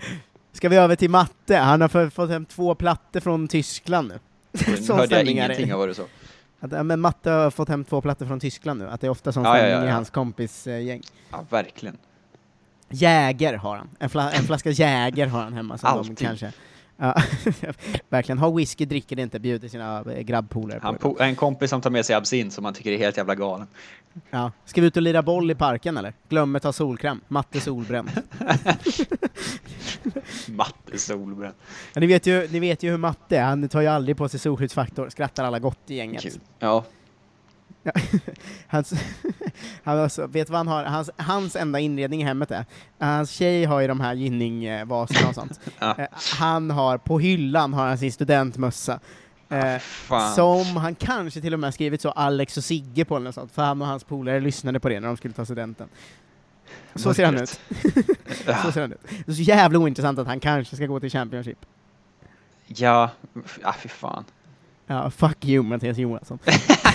[0.51, 1.55] ska vi över till matte?
[1.57, 4.19] Han har fått hem två plattor från Tyskland nu.
[4.51, 4.61] Nu
[4.93, 6.03] hörde jag är ingenting av vad du sa.
[6.59, 9.11] Att, ja, men Matte har fått hem två plattor från Tyskland nu, att det är
[9.11, 11.01] ofta sån Ja, stämning ja, i hans kompisgäng.
[11.31, 11.97] Ja, verkligen.
[12.89, 13.89] Jäger har han.
[13.99, 15.77] En, fla en flaska Jäger har han hemma.
[15.77, 16.17] Som de Alltid.
[16.19, 16.51] kanske, ja,
[18.09, 18.37] verkligen.
[18.39, 21.89] Ha whisky, dricker det inte, bjuder sina eh, grabbpolare på po- en kompis som tar
[21.89, 23.67] med sig absint som han tycker är helt jävla galen.
[24.29, 24.51] Ja.
[24.65, 26.13] Ska vi ut och lira boll i parken eller?
[26.29, 27.21] Glömmer ta solkräm.
[27.27, 28.09] Matte solbränd.
[30.47, 31.53] Matte solbränd.
[31.93, 34.29] Ja, ni, vet ju, ni vet ju hur Matte är, han tar ju aldrig på
[34.29, 36.21] sig solskyddsfaktor, skrattar alla gott i gänget.
[36.21, 36.31] Kul.
[36.59, 36.83] Ja,
[38.67, 38.93] Hans,
[39.83, 40.83] han alltså, vet vad han har?
[40.83, 42.65] Hans, hans enda inredning i hemmet är,
[42.99, 45.59] hans tjej har ju de här gynningvaserna och sånt.
[45.79, 45.95] Ja.
[45.97, 46.07] Eh,
[46.39, 48.99] Han har, på hyllan har han sin studentmössa.
[49.49, 50.35] Eh, Fan.
[50.35, 53.51] som han kanske till och med skrivit så Alex och Sigge på eller något sånt,
[53.51, 55.87] för han och hans polare lyssnade på det när de skulle ta studenten.
[56.95, 57.59] Så ser han ut.
[58.63, 58.99] Så ser han ut.
[59.25, 61.65] Det är så jävla ointressant att han kanske ska gå till Championship.
[62.67, 63.09] Ja,
[63.63, 64.25] ja fy fan.
[64.87, 66.39] Ja, fuck you Mattias Johansson.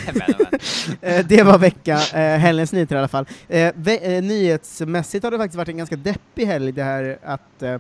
[0.07, 0.61] men, men.
[1.01, 3.27] Eh, det var vecka, eh, helgens nyheter i alla fall.
[3.49, 7.63] Eh, ve- eh, nyhetsmässigt har det faktiskt varit en ganska deppig helg det här att
[7.63, 7.77] eh,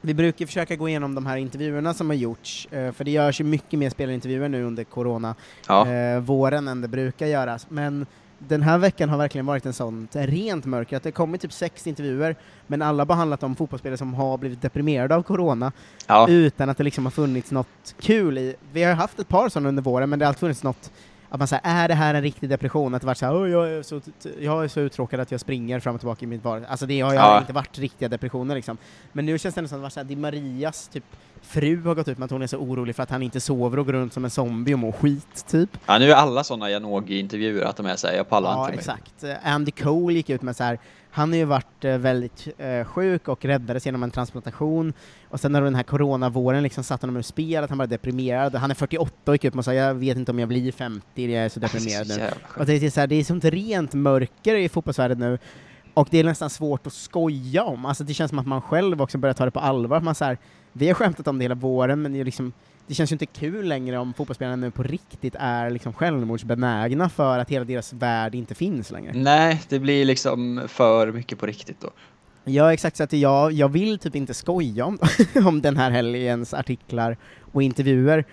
[0.00, 3.40] vi brukar försöka gå igenom de här intervjuerna som har gjorts, eh, för det görs
[3.40, 5.34] ju mycket mer spelintervjuer nu under corona,
[5.68, 5.88] Ja.
[5.92, 7.66] eh, våren än det brukar göras.
[7.70, 8.06] Men
[8.38, 11.86] den här veckan har verkligen varit en sån rent mörker, att det kommit typ sex
[11.86, 15.72] intervjuer, men alla har behandlat om fotbollsspelare som har blivit deprimerade av corona,
[16.06, 16.28] ja.
[16.28, 18.54] utan att det liksom har funnits något kul i.
[18.72, 20.90] Vi har haft ett par sådana under våren, men det har alltid funnits något
[21.30, 22.94] att man säger, är det här en riktig depression?
[22.94, 24.00] Att det varit såhär, "Åh, jag är så,
[24.40, 26.64] jag är så uttråkad att jag springer fram och tillbaka i mitt var.
[26.68, 27.38] Alltså det har Ja.
[27.40, 28.76] inte varit riktiga depressioner liksom.
[29.12, 31.04] Men nu känns det nästan som att det Di Marias typ
[31.42, 33.78] fru har gått ut med att hon är så orolig för att han inte sover
[33.78, 35.70] och går runt som en zombie och mår skit, typ.
[35.86, 38.78] ja, nu är alla sådana Janogy-intervjuer att de är såhär, jag pallar Ja, inte mer.
[38.78, 39.24] exakt.
[39.44, 40.78] Andy Cole gick ut med så här.
[41.10, 44.92] Han har ju varit eh, väldigt eh, sjuk och räddades genom en transplantation,
[45.28, 48.54] och sen när den här coronavåren liksom satte honom ur spel, att han var deprimerad.
[48.54, 51.32] Han är 48 och gick ut och sa jag vet inte om jag blir 50,
[51.32, 52.30] jag är så deprimerad nu.
[52.56, 55.38] Och det är, så här, det är sånt rent mörker i fotbollsvärlden nu,
[55.94, 57.86] och det är nästan svårt att skoja om.
[57.86, 60.00] Alltså det känns som att man själv också börjar ta det på allvar.
[60.00, 60.38] Man så här,
[60.72, 62.52] vi har skämtat om det hela våren, men det, är liksom,
[62.88, 67.38] det känns ju inte kul längre om fotbollsspelarna nu på riktigt är liksom självmordsbenägna för
[67.38, 69.12] att hela deras värld inte finns längre.
[69.14, 71.90] Nej, det blir liksom för mycket på riktigt då.
[72.44, 74.98] Ja, exakt, så att jag, jag vill typ inte skoja om,
[75.46, 77.16] om den här helgens artiklar
[77.52, 78.24] och intervjuer,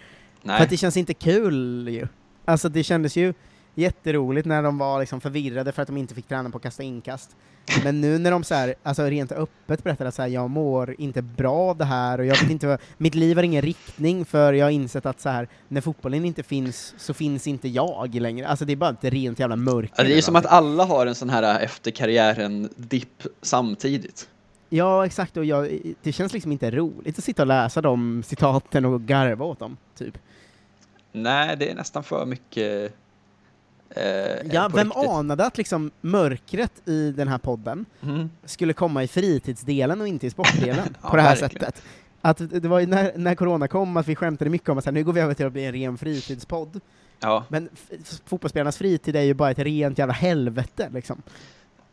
[0.41, 0.61] för Nej.
[0.61, 2.07] att det känns inte kul ju.
[2.45, 3.33] Alltså det kändes ju
[3.75, 6.83] jätteroligt när de var liksom förvirrade för att de inte fick träna på att kasta
[6.83, 7.35] inkast.
[7.83, 10.95] Men nu när de så här, alltså rent öppet berättar att så här, jag mår
[10.97, 14.25] inte bra av det här och jag vet inte vad, mitt liv har ingen riktning
[14.25, 18.15] för jag har insett att så här, när fotbollen inte finns så finns inte jag
[18.15, 18.47] längre.
[18.47, 19.93] Alltså det är bara ett rent jävla mörker.
[19.97, 24.29] Ja, det är ju som att alla har en sån här efter karriären-dipp samtidigt.
[24.69, 28.85] Ja, exakt, och jag, det känns liksom inte roligt att sitta och läsa de citaten
[28.85, 30.17] och garva åt dem, typ.
[31.11, 32.93] Nej, det är nästan för mycket
[33.89, 34.03] eh,
[34.51, 35.09] Ja, vem riktigt.
[35.09, 38.29] anade att liksom mörkret i den här podden Mm.
[38.45, 41.65] skulle komma i fritidsdelen och inte i sportdelen Ja, på det här verkligen.
[41.65, 41.83] sättet?
[42.21, 44.91] Att det var ju när, när corona kom att vi skämtade mycket om att här,
[44.91, 46.79] nu går vi över till att bli en ren fritidspodd,
[47.19, 47.69] Ja, men
[48.25, 51.21] fotbollsspelarnas fritid är ju bara ett rent jävla helvete liksom.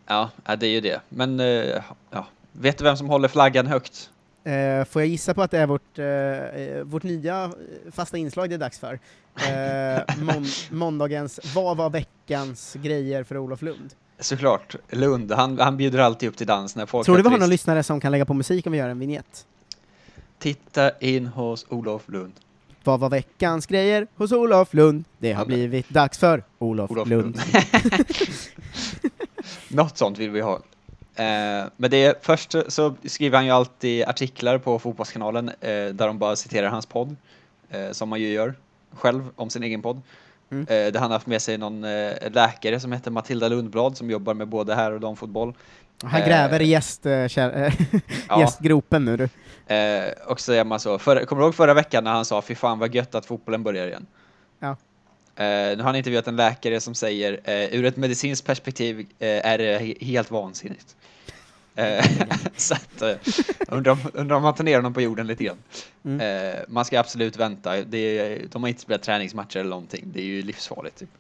[0.07, 1.01] ja, ja, det är ju det.
[1.09, 1.47] Men eh,
[2.11, 2.27] ja.
[2.53, 4.11] vet du vem som håller flaggan högt?
[4.45, 7.51] Eh, får jag gissa på att det är vårt, eh, eh, vårt nya eh,
[7.93, 8.99] fasta inslag det är dags för?
[9.37, 13.95] Eh, mån- måndagens Vad var veckans grejer för Olof Lund?
[14.19, 15.33] Såklart, Lund.
[15.33, 17.83] Han, han bjuder alltid upp till dans när folk Tror du vi har någon lyssnare
[17.83, 19.47] som kan lägga på musik om vi gör en vignett?
[20.39, 22.33] Titta in hos Olof Lund.
[22.85, 25.05] Vad var veckans grejer hos Olof Lund?
[25.19, 27.25] Det har blivit dags för Olof, Olof Lund.
[27.25, 27.41] Lund.
[29.69, 30.61] Något sånt vill vi ha.
[31.17, 36.07] Eh, men det är, först så skriver han ju alltid artiklar på Fotbollskanalen eh, där
[36.07, 37.17] de bara citerar hans podd,
[37.71, 38.55] eh, som man ju gör
[38.93, 40.03] själv om sin egen podd.
[40.51, 40.65] Mm.
[40.65, 41.81] Där han har haft med sig någon
[42.31, 45.55] läkare som heter Matilda Lundblad som jobbar med både här och damfotboll.
[46.03, 48.41] Han gräver i gäst, Ja.
[48.41, 49.29] gästgropen nu du.
[50.27, 52.55] Och så säger man så, för, kommer du ihåg förra veckan när han sa fy
[52.55, 54.07] fan vad gött att fotbollen börjar igen?
[54.59, 54.77] Ja.
[55.43, 59.47] Eh, nu har han intervjuat en läkare som säger eh, ur ett medicinskt perspektiv eh,
[59.47, 60.97] är det he- helt vansinnigt.
[62.57, 63.03] Så att,
[63.69, 65.63] undrar, om, undrar om man tar ner honom på jorden lite grann.
[66.05, 66.57] Mm.
[66.69, 67.83] Man ska absolut vänta.
[67.83, 70.05] Det är, de har inte spelat träningsmatcher eller någonting.
[70.13, 70.99] Det är ju livsfarligt.
[70.99, 71.11] Typ.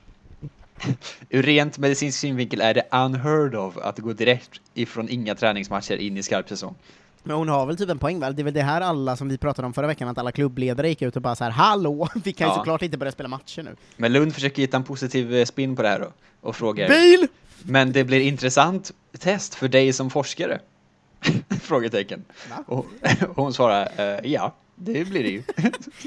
[1.29, 6.17] Ur rent medicinsk synvinkel är det unheard of att gå direkt ifrån inga träningsmatcher in
[6.17, 6.75] i skarp säsong.
[7.23, 8.37] Men hon har väl typ en poäng väl?
[8.37, 10.89] Det är väl det här alla som vi pratade om förra veckan, att alla klubbledare
[10.89, 12.09] gick ut och bara så här Hallå!
[12.25, 12.57] Vi kan ju Ja.
[12.59, 13.77] såklart inte börja spela matcher nu.
[13.97, 17.27] Men Lund försöker hitta en positiv eh, spin på det här då, och frågar Bil!
[17.63, 20.61] Men det blir intressant test för dig som forskare?
[21.61, 22.25] Frågetecken.
[22.67, 22.87] Och, och
[23.37, 25.43] hon svarar eh, ja, det blir det ju.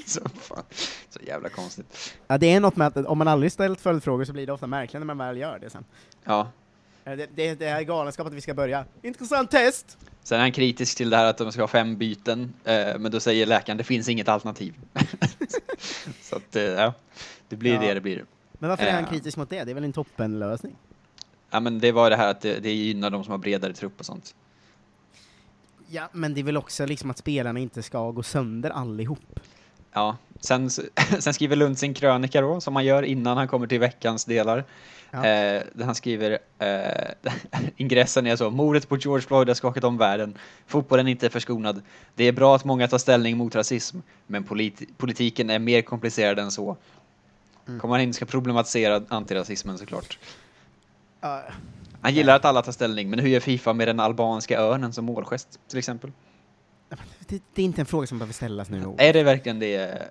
[0.06, 0.64] så, fan,
[1.10, 2.14] så jävla konstigt.
[2.28, 4.68] Ja, det är något med att om man aldrig ställt följdfrågor så blir det ofta
[4.68, 5.86] märkligt när man väl gör det sen.
[6.24, 6.48] Ja.
[7.06, 8.86] Eh, Det, det, det är galenskap att vi ska börja.
[9.02, 9.98] Intressant test!
[10.28, 13.12] Sen är han kritisk till det här att de ska ha fem byten, eh, men
[13.12, 14.74] då säger läkaren det finns inget alternativ.
[16.22, 16.94] så att, eh, ja,
[17.50, 17.80] det blir Ja.
[17.82, 18.26] det det blir.
[18.54, 19.10] Men varför är han Ja.
[19.10, 19.64] kritisk mot det?
[19.64, 20.76] Det är väl en toppenlösning?
[21.52, 24.00] Ja, men det var det här att det, det gynnar de som har bredare trupp
[24.00, 24.36] och sånt.
[25.90, 29.40] Ja, men det är väl också liksom att spelarna inte ska gå sönder allihop.
[29.96, 30.70] Ja, sen,
[31.20, 34.64] sen skriver Lund sin krönika då, som han gör innan han kommer till veckans delar.
[35.12, 35.18] Ja.
[35.18, 37.32] Eh, där han skriver, eh,
[37.78, 40.38] ingressen är så, mordet på George Floyd har skakat om världen.
[40.68, 41.82] Fotbollen är inte förskonad.
[42.16, 46.40] Det är bra att många tar ställning mot rasism, men polit politiken är mer komplicerad
[46.40, 46.78] än så.
[47.68, 47.80] Mm.
[47.80, 50.20] Kommer han in ska problematisera antirasismen såklart.
[51.22, 51.44] Ja,
[52.02, 55.06] Han gillar att alla tar ställning, men hur gör Fifa med den albanska örnen som
[55.06, 56.12] målgest, till exempel?
[57.28, 58.96] Det, det är inte en fråga som behöver ställas nu.
[58.98, 60.10] Är det verkligen det?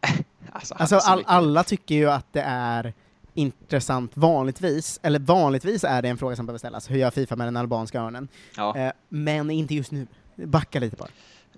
[0.52, 2.92] alltså, Alltså all, alla tycker ju att det är
[3.34, 7.46] intressant vanligtvis, eller vanligtvis är det en fråga som behöver ställas, hur gör Fifa med
[7.46, 8.28] den albanska örnen?
[8.56, 8.76] Ja.
[8.78, 10.06] Eh, men inte just nu.
[10.36, 11.08] Backa lite bara.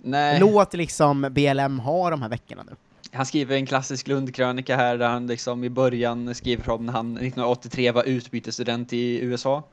[0.03, 0.41] Nej.
[0.41, 2.77] Låt liksom BLM ha de här veckorna nu.
[3.13, 7.13] Han skriver en klassisk Lundkrönika här där han liksom i början skriver om när han
[7.17, 9.63] 1983 var utbytesstudent i USA.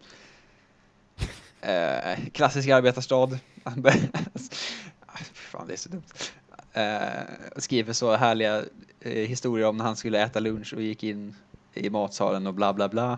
[1.62, 3.40] Eh, klassisk arbetarstad.
[3.64, 3.94] Han bör-
[5.06, 6.04] Ah, fy Fan, det är så dumt.
[6.74, 8.58] Eh, skriver så härliga
[9.00, 11.36] eh, historier om när han skulle äta lunch och gick in
[11.74, 13.18] i matsalen och bla bla bla.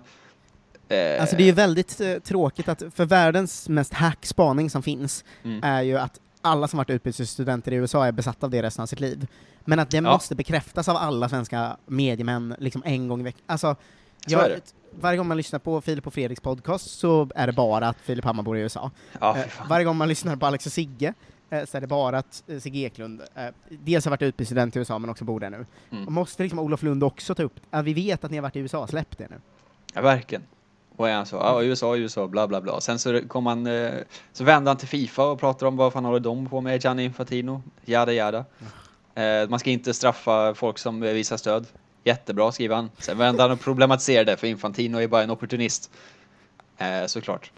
[0.89, 5.23] Eh, Alltså det är ju väldigt eh, tråkigt att, för världens mest hack-spaning som finns,
[5.43, 5.63] mm.
[5.63, 8.85] är ju att alla som varit utbytesstudenter i USA är besatta av det resten av
[8.87, 9.27] sitt liv.
[9.65, 10.01] Men att det Ja.
[10.01, 13.41] måste bekräftas av alla svenska mediemän liksom en gång i veckan.
[13.45, 13.75] Alltså,
[14.27, 14.51] Så jag,
[14.99, 18.25] varje gång man lyssnar på Filip och Fredriks podcast så är det bara att Filip
[18.25, 18.91] Hammar bor i USA.
[19.21, 21.13] Ja, Eh, varje gång man lyssnar på Alex och Sigge
[21.49, 24.99] så är det bara att eh, Sigge Eklund eh, dels har varit utbytesstudent i USA
[24.99, 25.65] men också bor där nu.
[25.91, 26.05] Mm.
[26.05, 28.55] Och måste liksom Olof Lund också ta upp, att vi vet att ni har varit
[28.55, 29.35] i USA, släpp det nu.
[29.93, 30.43] Ja, verkligen.
[30.95, 32.81] Och är han så, ja, USA, USA, bla bla bla.
[32.81, 33.93] Sen så kom han, eh,
[34.33, 37.03] så vände han till Fifa och pratade om vad fan håller de på med, Gianni
[37.03, 38.45] Infantino, jada jada.
[39.15, 41.67] Eh, man ska inte straffa folk som eh, visar stöd.
[42.03, 42.89] Jättebra, skriver han.
[42.97, 45.91] Sen vände han och problematiserade, för Infantino är bara en opportunist.
[46.77, 47.51] Eh, såklart.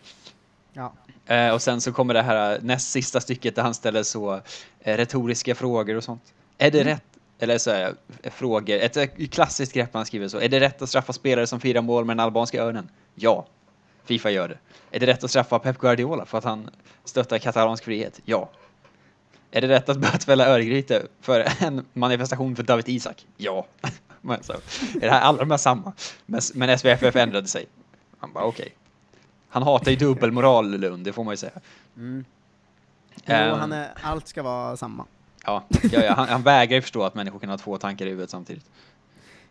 [0.74, 0.94] Ja.
[1.28, 4.42] Eh, och sen så kommer det här eh, näst sista stycket där han ställer så
[4.80, 6.34] eh, retoriska frågor och sånt.
[6.58, 7.04] Är det rätt,
[7.40, 10.40] eller så här, eh, frågor, ett eh, klassiskt grepp han skriver så.
[10.40, 12.90] Är det rätt att straffa spelare som firar mål med den albanska örnen?
[13.16, 13.46] Ja.
[14.06, 14.58] Fifa gör det.
[14.92, 16.70] Är det rätt att straffa Pep Guardiola för att han
[17.04, 18.22] stöttar katalansk frihet?
[18.26, 18.50] Ja.
[19.52, 23.26] Är det rätt att bötfälla Örgryte för en manifestation för David Isak?
[23.38, 23.68] Ja.
[24.22, 25.94] Men så, är det här alla de här samma?
[26.26, 27.66] Men, men SVFF ändrade sig.
[28.20, 28.76] Han bara okej.
[29.50, 31.52] Han hatar ju dubbelmoral Lund, det får man ju säga.
[31.98, 32.26] Mm.
[33.26, 35.06] Jo, han är, allt ska vara samma.
[35.46, 38.10] Ja, ja, ja han, han vägrar ju förstå att människor kan ha två tankar i
[38.10, 38.66] huvudet samtidigt.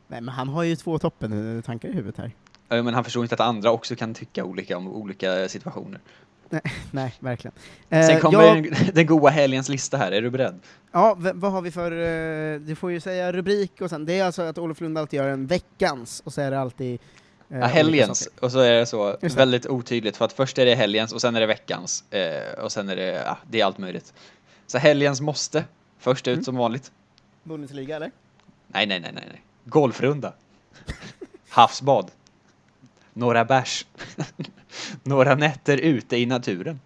[0.09, 2.31] Nej, men han har ju två toppen tankar i huvudet här.
[2.69, 6.01] Ja, Men han förstår inte att andra också kan tycka olika om olika situationer.
[6.91, 7.55] Nej, verkligen.
[7.91, 10.61] Sen Eh, kommer jag- den, goa helgens lista här, är du beredd?
[10.93, 14.25] Ja, vad har vi för, eh, du får ju säga rubrik och sen, det är
[14.25, 16.99] alltså att Olof Lund alltid gör en veckans, och så är det alltid eh,
[17.49, 19.41] Ja, olika helgens, och så är det så Just det.
[19.41, 22.73] väldigt otydligt för att först är det helgens och sen är det veckans eh, och
[22.73, 24.13] sen är det, ja, det är allt möjligt.
[24.67, 25.65] Så helgens måste,
[25.99, 26.45] först ut Mm.
[26.45, 26.93] som vanligt.
[27.43, 28.11] Bundesliga eller?
[28.67, 29.43] Nej, nej, nej, nej, nej.
[29.65, 30.33] Golfrunda.
[31.49, 32.11] Havsbad.
[33.13, 33.87] Några bärs.
[35.03, 36.81] Några nätter ute i naturen.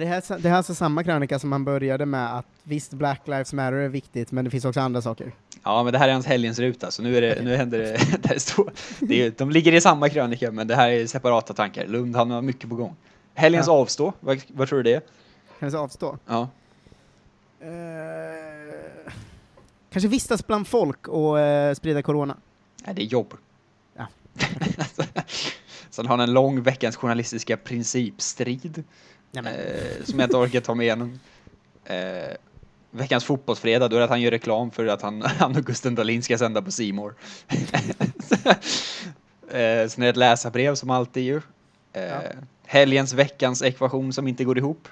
[0.00, 3.20] Det, här, det här är alltså samma krönika som han började med att visst, Black
[3.24, 5.32] Lives Matter är viktigt, men det finns också andra saker.
[5.64, 7.44] Ja, men det här är hans helgens ruta, så nu, är det, Okej.
[7.44, 10.90] nu händer det, det står, det är, de ligger i samma krönika, men det här
[10.90, 11.86] är separata tankar.
[11.86, 12.96] Lund, han har mycket på gång.
[13.34, 13.72] Helgens Ja.
[13.72, 15.02] avstå, vad, vad tror du det är?
[15.70, 16.18] Du avstå?
[16.26, 16.48] Ja.
[17.60, 19.12] Eh,
[19.90, 22.36] kanske vistas bland folk och eh, sprida corona.
[22.86, 23.34] Nej, det är jobb.
[23.96, 24.06] Ja.
[25.90, 28.84] Sen har han en lång veckans journalistiska principstrid,
[29.36, 31.20] eh, som jag inte orkar ta med igenom.
[31.84, 31.96] Eh,
[32.90, 35.94] veckans fotbollsfredag, då är det att han gör reklam för att han, han och Gusten
[35.94, 37.14] Dahlin ska sända på Simor.
[39.48, 41.36] eh, sen är det ett läsarbrev som alltid ju.
[41.92, 42.20] Eh, Ja.
[42.68, 44.88] Helgens veckans ekvation som inte går ihop.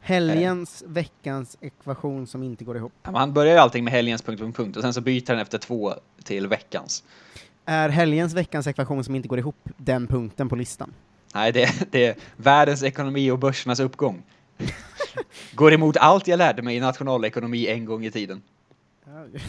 [0.00, 2.92] helgens, veckans ekvation som inte går ihop.
[3.02, 5.38] Ja, Han börjar ju allting med helgens punkt, punkt, punkt och sen så byter han
[5.38, 7.04] efter två till veckans.
[7.64, 10.92] Är helgens, veckans ekvation som inte går ihop den punkten på listan?
[11.36, 14.22] Nej, det, det är världens ekonomi och börsernas uppgång.
[15.52, 18.42] Går emot allt jag lärde mig i nationalekonomi en gång i tiden.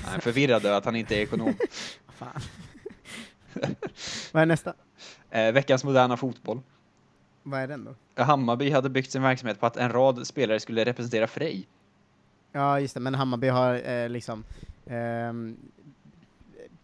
[0.05, 1.53] Han är förvirrad över att han inte är ekonom.
[2.07, 2.41] Fan.
[4.31, 4.73] Vad är nästa?
[5.29, 6.61] Eh, veckans moderna fotboll.
[7.43, 8.23] Vad är den då?
[8.23, 11.67] Hammarby hade byggt sin verksamhet på att en rad spelare skulle representera Frej.
[12.51, 14.43] Ja, just det, men Hammarby har eh, liksom
[14.85, 15.57] ehm,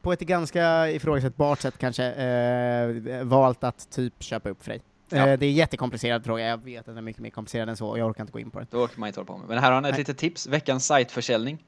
[0.01, 4.81] på ett ganska ifrågasättbart sätt kanske eh, valt att typ köpa upp Frej.
[5.13, 5.27] Ja.
[5.27, 7.77] Eh, det är en jättekomplicerad fråga, jag vet att den är mycket mer komplicerad än
[7.77, 8.67] så, och jag orkar inte gå in på det.
[8.69, 9.47] Då kan man inte hålla på med.
[9.47, 9.99] Men här har han ett Nej.
[9.99, 10.47] litet tips.
[10.47, 11.63] Veckans sajtförsäljning.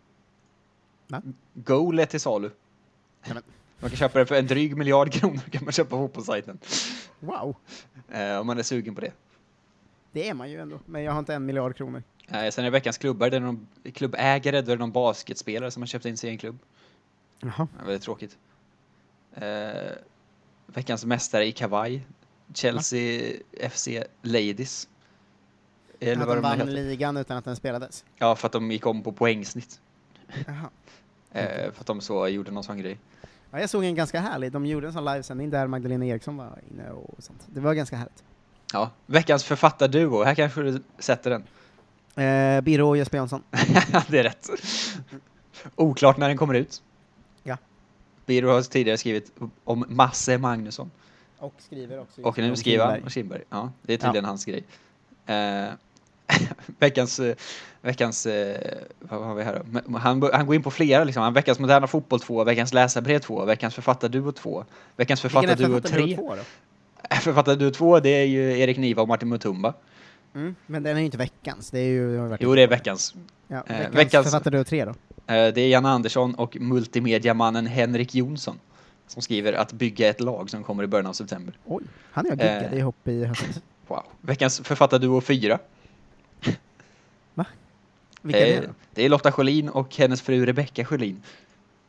[1.08, 1.22] Va?
[1.54, 2.50] Goal är till salu.
[3.28, 3.44] Men-
[3.80, 6.60] Man kan köpa det för en dryg miljard kronor kan man köpa fotbollssajten.
[7.20, 7.56] Wow!
[8.12, 9.12] Eh, om man är sugen på det.
[10.12, 12.04] Det är man ju ändå, men jag har inte en miljard kronor.
[12.28, 15.72] Eh, sen är det veckans klubbar, det är någon klubbägare, då är det någon basketspelare
[15.72, 16.58] som har köpt in sig i en klubb.
[17.40, 17.52] Jaha.
[17.58, 18.38] Ja, väldigt tråkigt.
[19.34, 19.92] Eh,
[20.66, 22.06] veckans mästare i kavaj,
[22.54, 23.34] Chelsea
[23.70, 23.88] FC
[24.22, 24.88] Ladies.
[26.00, 26.72] Eller att vad de vann heter.
[26.72, 28.06] ligan utan att den spelades.
[28.16, 29.82] Ja, för att de gick om på poängsnitt.
[30.48, 30.70] Jaha.
[31.32, 33.00] Eh, för att de så gjorde någon sån grej.
[33.52, 36.60] Ja, jag såg en ganska härlig, de gjorde en sån livesändning där Magdalena Eriksson var
[36.72, 37.40] inne och sånt.
[37.48, 38.24] Det var ganska härligt.
[38.74, 41.44] Ja, veckans författarduo, här kanske du sätter den.
[42.26, 43.44] Eh, Birro och Jesper Jansson.
[44.10, 44.50] det är rätt.
[45.76, 46.84] Oklart när den kommer ut.
[47.44, 47.58] Ja.
[48.26, 49.32] Biro har tidigare skrivit
[49.64, 50.92] om Masse Magnusson.
[51.46, 52.22] Och skriver också.
[52.22, 53.42] Och nu skriver han Kindberg.
[53.50, 54.64] Ja, det är tydligen hans grej.
[55.26, 55.66] Eh,
[56.80, 57.36] veckans, eh,
[57.82, 58.58] veckans, eh,
[59.00, 59.98] vad har vi här då?
[59.98, 61.24] Han, han går in på flera liksom.
[61.24, 65.82] Han veckans moderna fotboll 2, veckans läsarbrev 2, veckans författarduo 2, veckans Vilken är författarduo
[65.82, 66.16] författaren 3.
[66.16, 66.42] två då?
[67.22, 69.74] Författarduo 2, det är ju Erik Niva och Martin Mutumba.
[70.36, 70.56] Mm.
[70.66, 72.38] Men den är ju inte veckans, det är ju...
[72.40, 73.16] Jo, det är veckans.
[73.48, 74.92] Ja, eh, veckans, veckans- författare och tre då?
[74.92, 78.60] Eh, Det är Janne Andersson och multimediamannen Henrik Jonsson
[79.08, 81.58] som skriver att bygga ett lag som kommer i början av september.
[81.66, 82.78] Oj, han är jag giggade Eh.
[82.80, 83.62] ihop i höstas.
[83.88, 84.04] Wow.
[84.22, 85.60] Veckans författarduo 4.
[88.22, 88.74] Vilka är det Eh, då?
[88.94, 91.22] det är Lotta Schelin och hennes fru Rebecca Schelin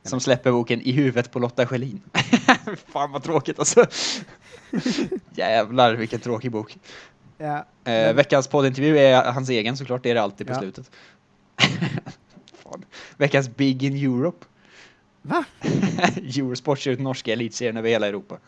[0.02, 2.00] som släpper boken I huvudet på Lotta Schelin.
[2.86, 3.86] Fan vad tråkigt alltså.
[5.34, 6.78] Jävlar vilken tråkig bok.
[7.38, 10.58] Ja, Eh, men- veckans poddintervju är hans egen såklart, det är det alltid på Ja.
[10.58, 10.90] slutet.
[13.16, 14.46] Veckans Big in Europe.
[15.26, 15.44] Va?
[16.16, 18.38] Eurosport kör ut norska elitserien över hela Europa.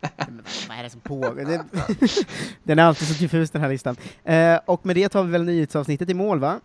[0.00, 1.34] Men vad är det som pågår?
[1.34, 1.64] Det,
[2.62, 3.96] den är alltid så diffus den här listan.
[4.24, 6.60] Eh, och med det tar vi väl nyhetsavsnittet i mål va?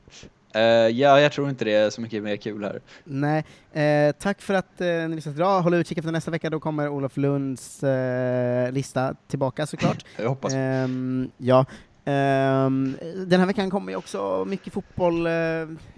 [0.53, 2.81] Eh, ja, jag tror inte det är så mycket mer kul här.
[3.03, 3.45] Nej.
[3.73, 5.61] Eh, tack för att eh, ni lyssnade idag.
[5.61, 10.05] Håll utkik efter nästa vecka, då kommer Olof Lunds eh, lista tillbaka såklart.
[10.17, 10.53] Jag hoppas.
[10.53, 11.65] Ehm, ja.
[12.05, 15.31] Ehm, den här veckan kommer ju också mycket fotboll, eh,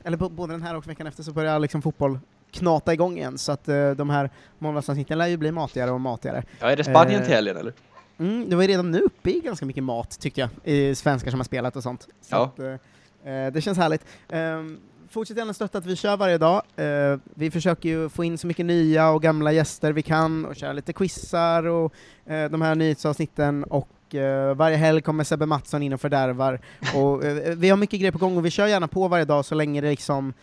[0.03, 2.19] eller både den här och veckan efter så börjar liksom fotboll
[2.51, 6.43] knata igång igen, så att eh, de här måndagsavsnitten lär ju bli matigare och matigare.
[6.59, 7.73] Ja, är det Spanien eh, till helgen eller?
[8.19, 11.31] Mm, det var ju redan nu uppe i ganska mycket mat, tyckte jag, i svenskar
[11.31, 12.01] som har spelat och sånt.
[12.21, 12.43] Så Ja.
[12.43, 14.05] att, eh, eh, det känns härligt.
[14.29, 16.61] Um, fortsätt gärna stötta att vi kör varje dag.
[16.75, 20.55] Eh, vi försöker ju få in så mycket nya och gamla gäster vi kan och
[20.55, 21.93] köra lite quizar och
[22.25, 26.59] eh, de här nyhetsavsnitten och eh, varje helg kommer Sebbe Mattsson in och fördärvar.
[26.95, 29.45] Och, eh, vi har mycket grejer på gång och vi kör gärna på varje dag
[29.45, 30.33] så länge det liksom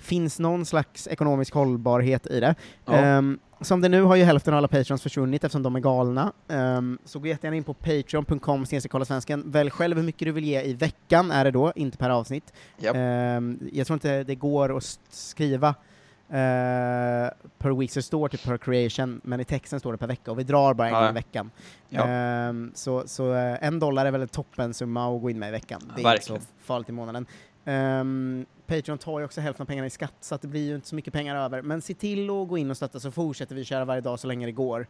[0.00, 2.54] finns någon slags ekonomisk hållbarhet i det.
[2.84, 2.94] Ja.
[2.94, 6.32] Ehm, som det nu har ju hälften av alla patrons försvunnit eftersom de är galna.
[6.48, 9.50] Ehm, så gå jättegärna in på patreon.com kolla svensken.
[9.50, 12.52] Välj själv hur mycket du vill ge i veckan är det då, inte per avsnitt.
[12.78, 12.96] Japp.
[12.96, 15.68] Ehm, jag tror inte det går att skriva
[16.28, 20.06] eh, per week, så det står typ per creation, men i texten står det per
[20.06, 21.50] vecka och vi drar bara en gång i veckan.
[21.88, 22.06] Ja.
[22.06, 25.52] Ehm, så så eh, en dollar är väl en toppensumma att gå in med i
[25.52, 25.80] veckan.
[25.80, 26.40] Det är inte verkligen.
[26.40, 27.26] så farligt i månaden.
[27.64, 30.74] Um, Patreon tar ju också hälften av pengarna i skatt, så att det blir ju
[30.74, 31.62] inte så mycket pengar över.
[31.62, 34.26] Men se till att gå in och stötta så fortsätter vi köra varje dag så
[34.26, 34.86] länge det går.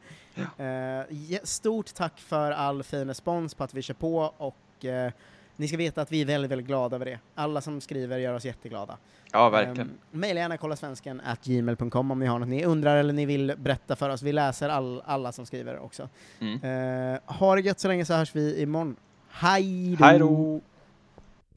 [0.58, 5.12] Eh, ja, stort tack för all fin respons på att vi kör på och eh,
[5.56, 7.18] ni ska veta att vi är väldigt, väldigt glada över det.
[7.34, 8.96] Alla som skriver gör oss jätteglada.
[9.32, 9.80] Ja, verkligen.
[9.80, 13.26] Um, Maila gärna kolla svensken at gmail.com om ni har något ni undrar eller ni
[13.26, 14.22] vill berätta för oss.
[14.22, 16.08] Vi läser all, alla som skriver också.
[16.40, 17.14] Mm.
[17.14, 18.96] Eh, ha det gött så länge så hörs vi imorgon.
[19.28, 20.60] Hej då!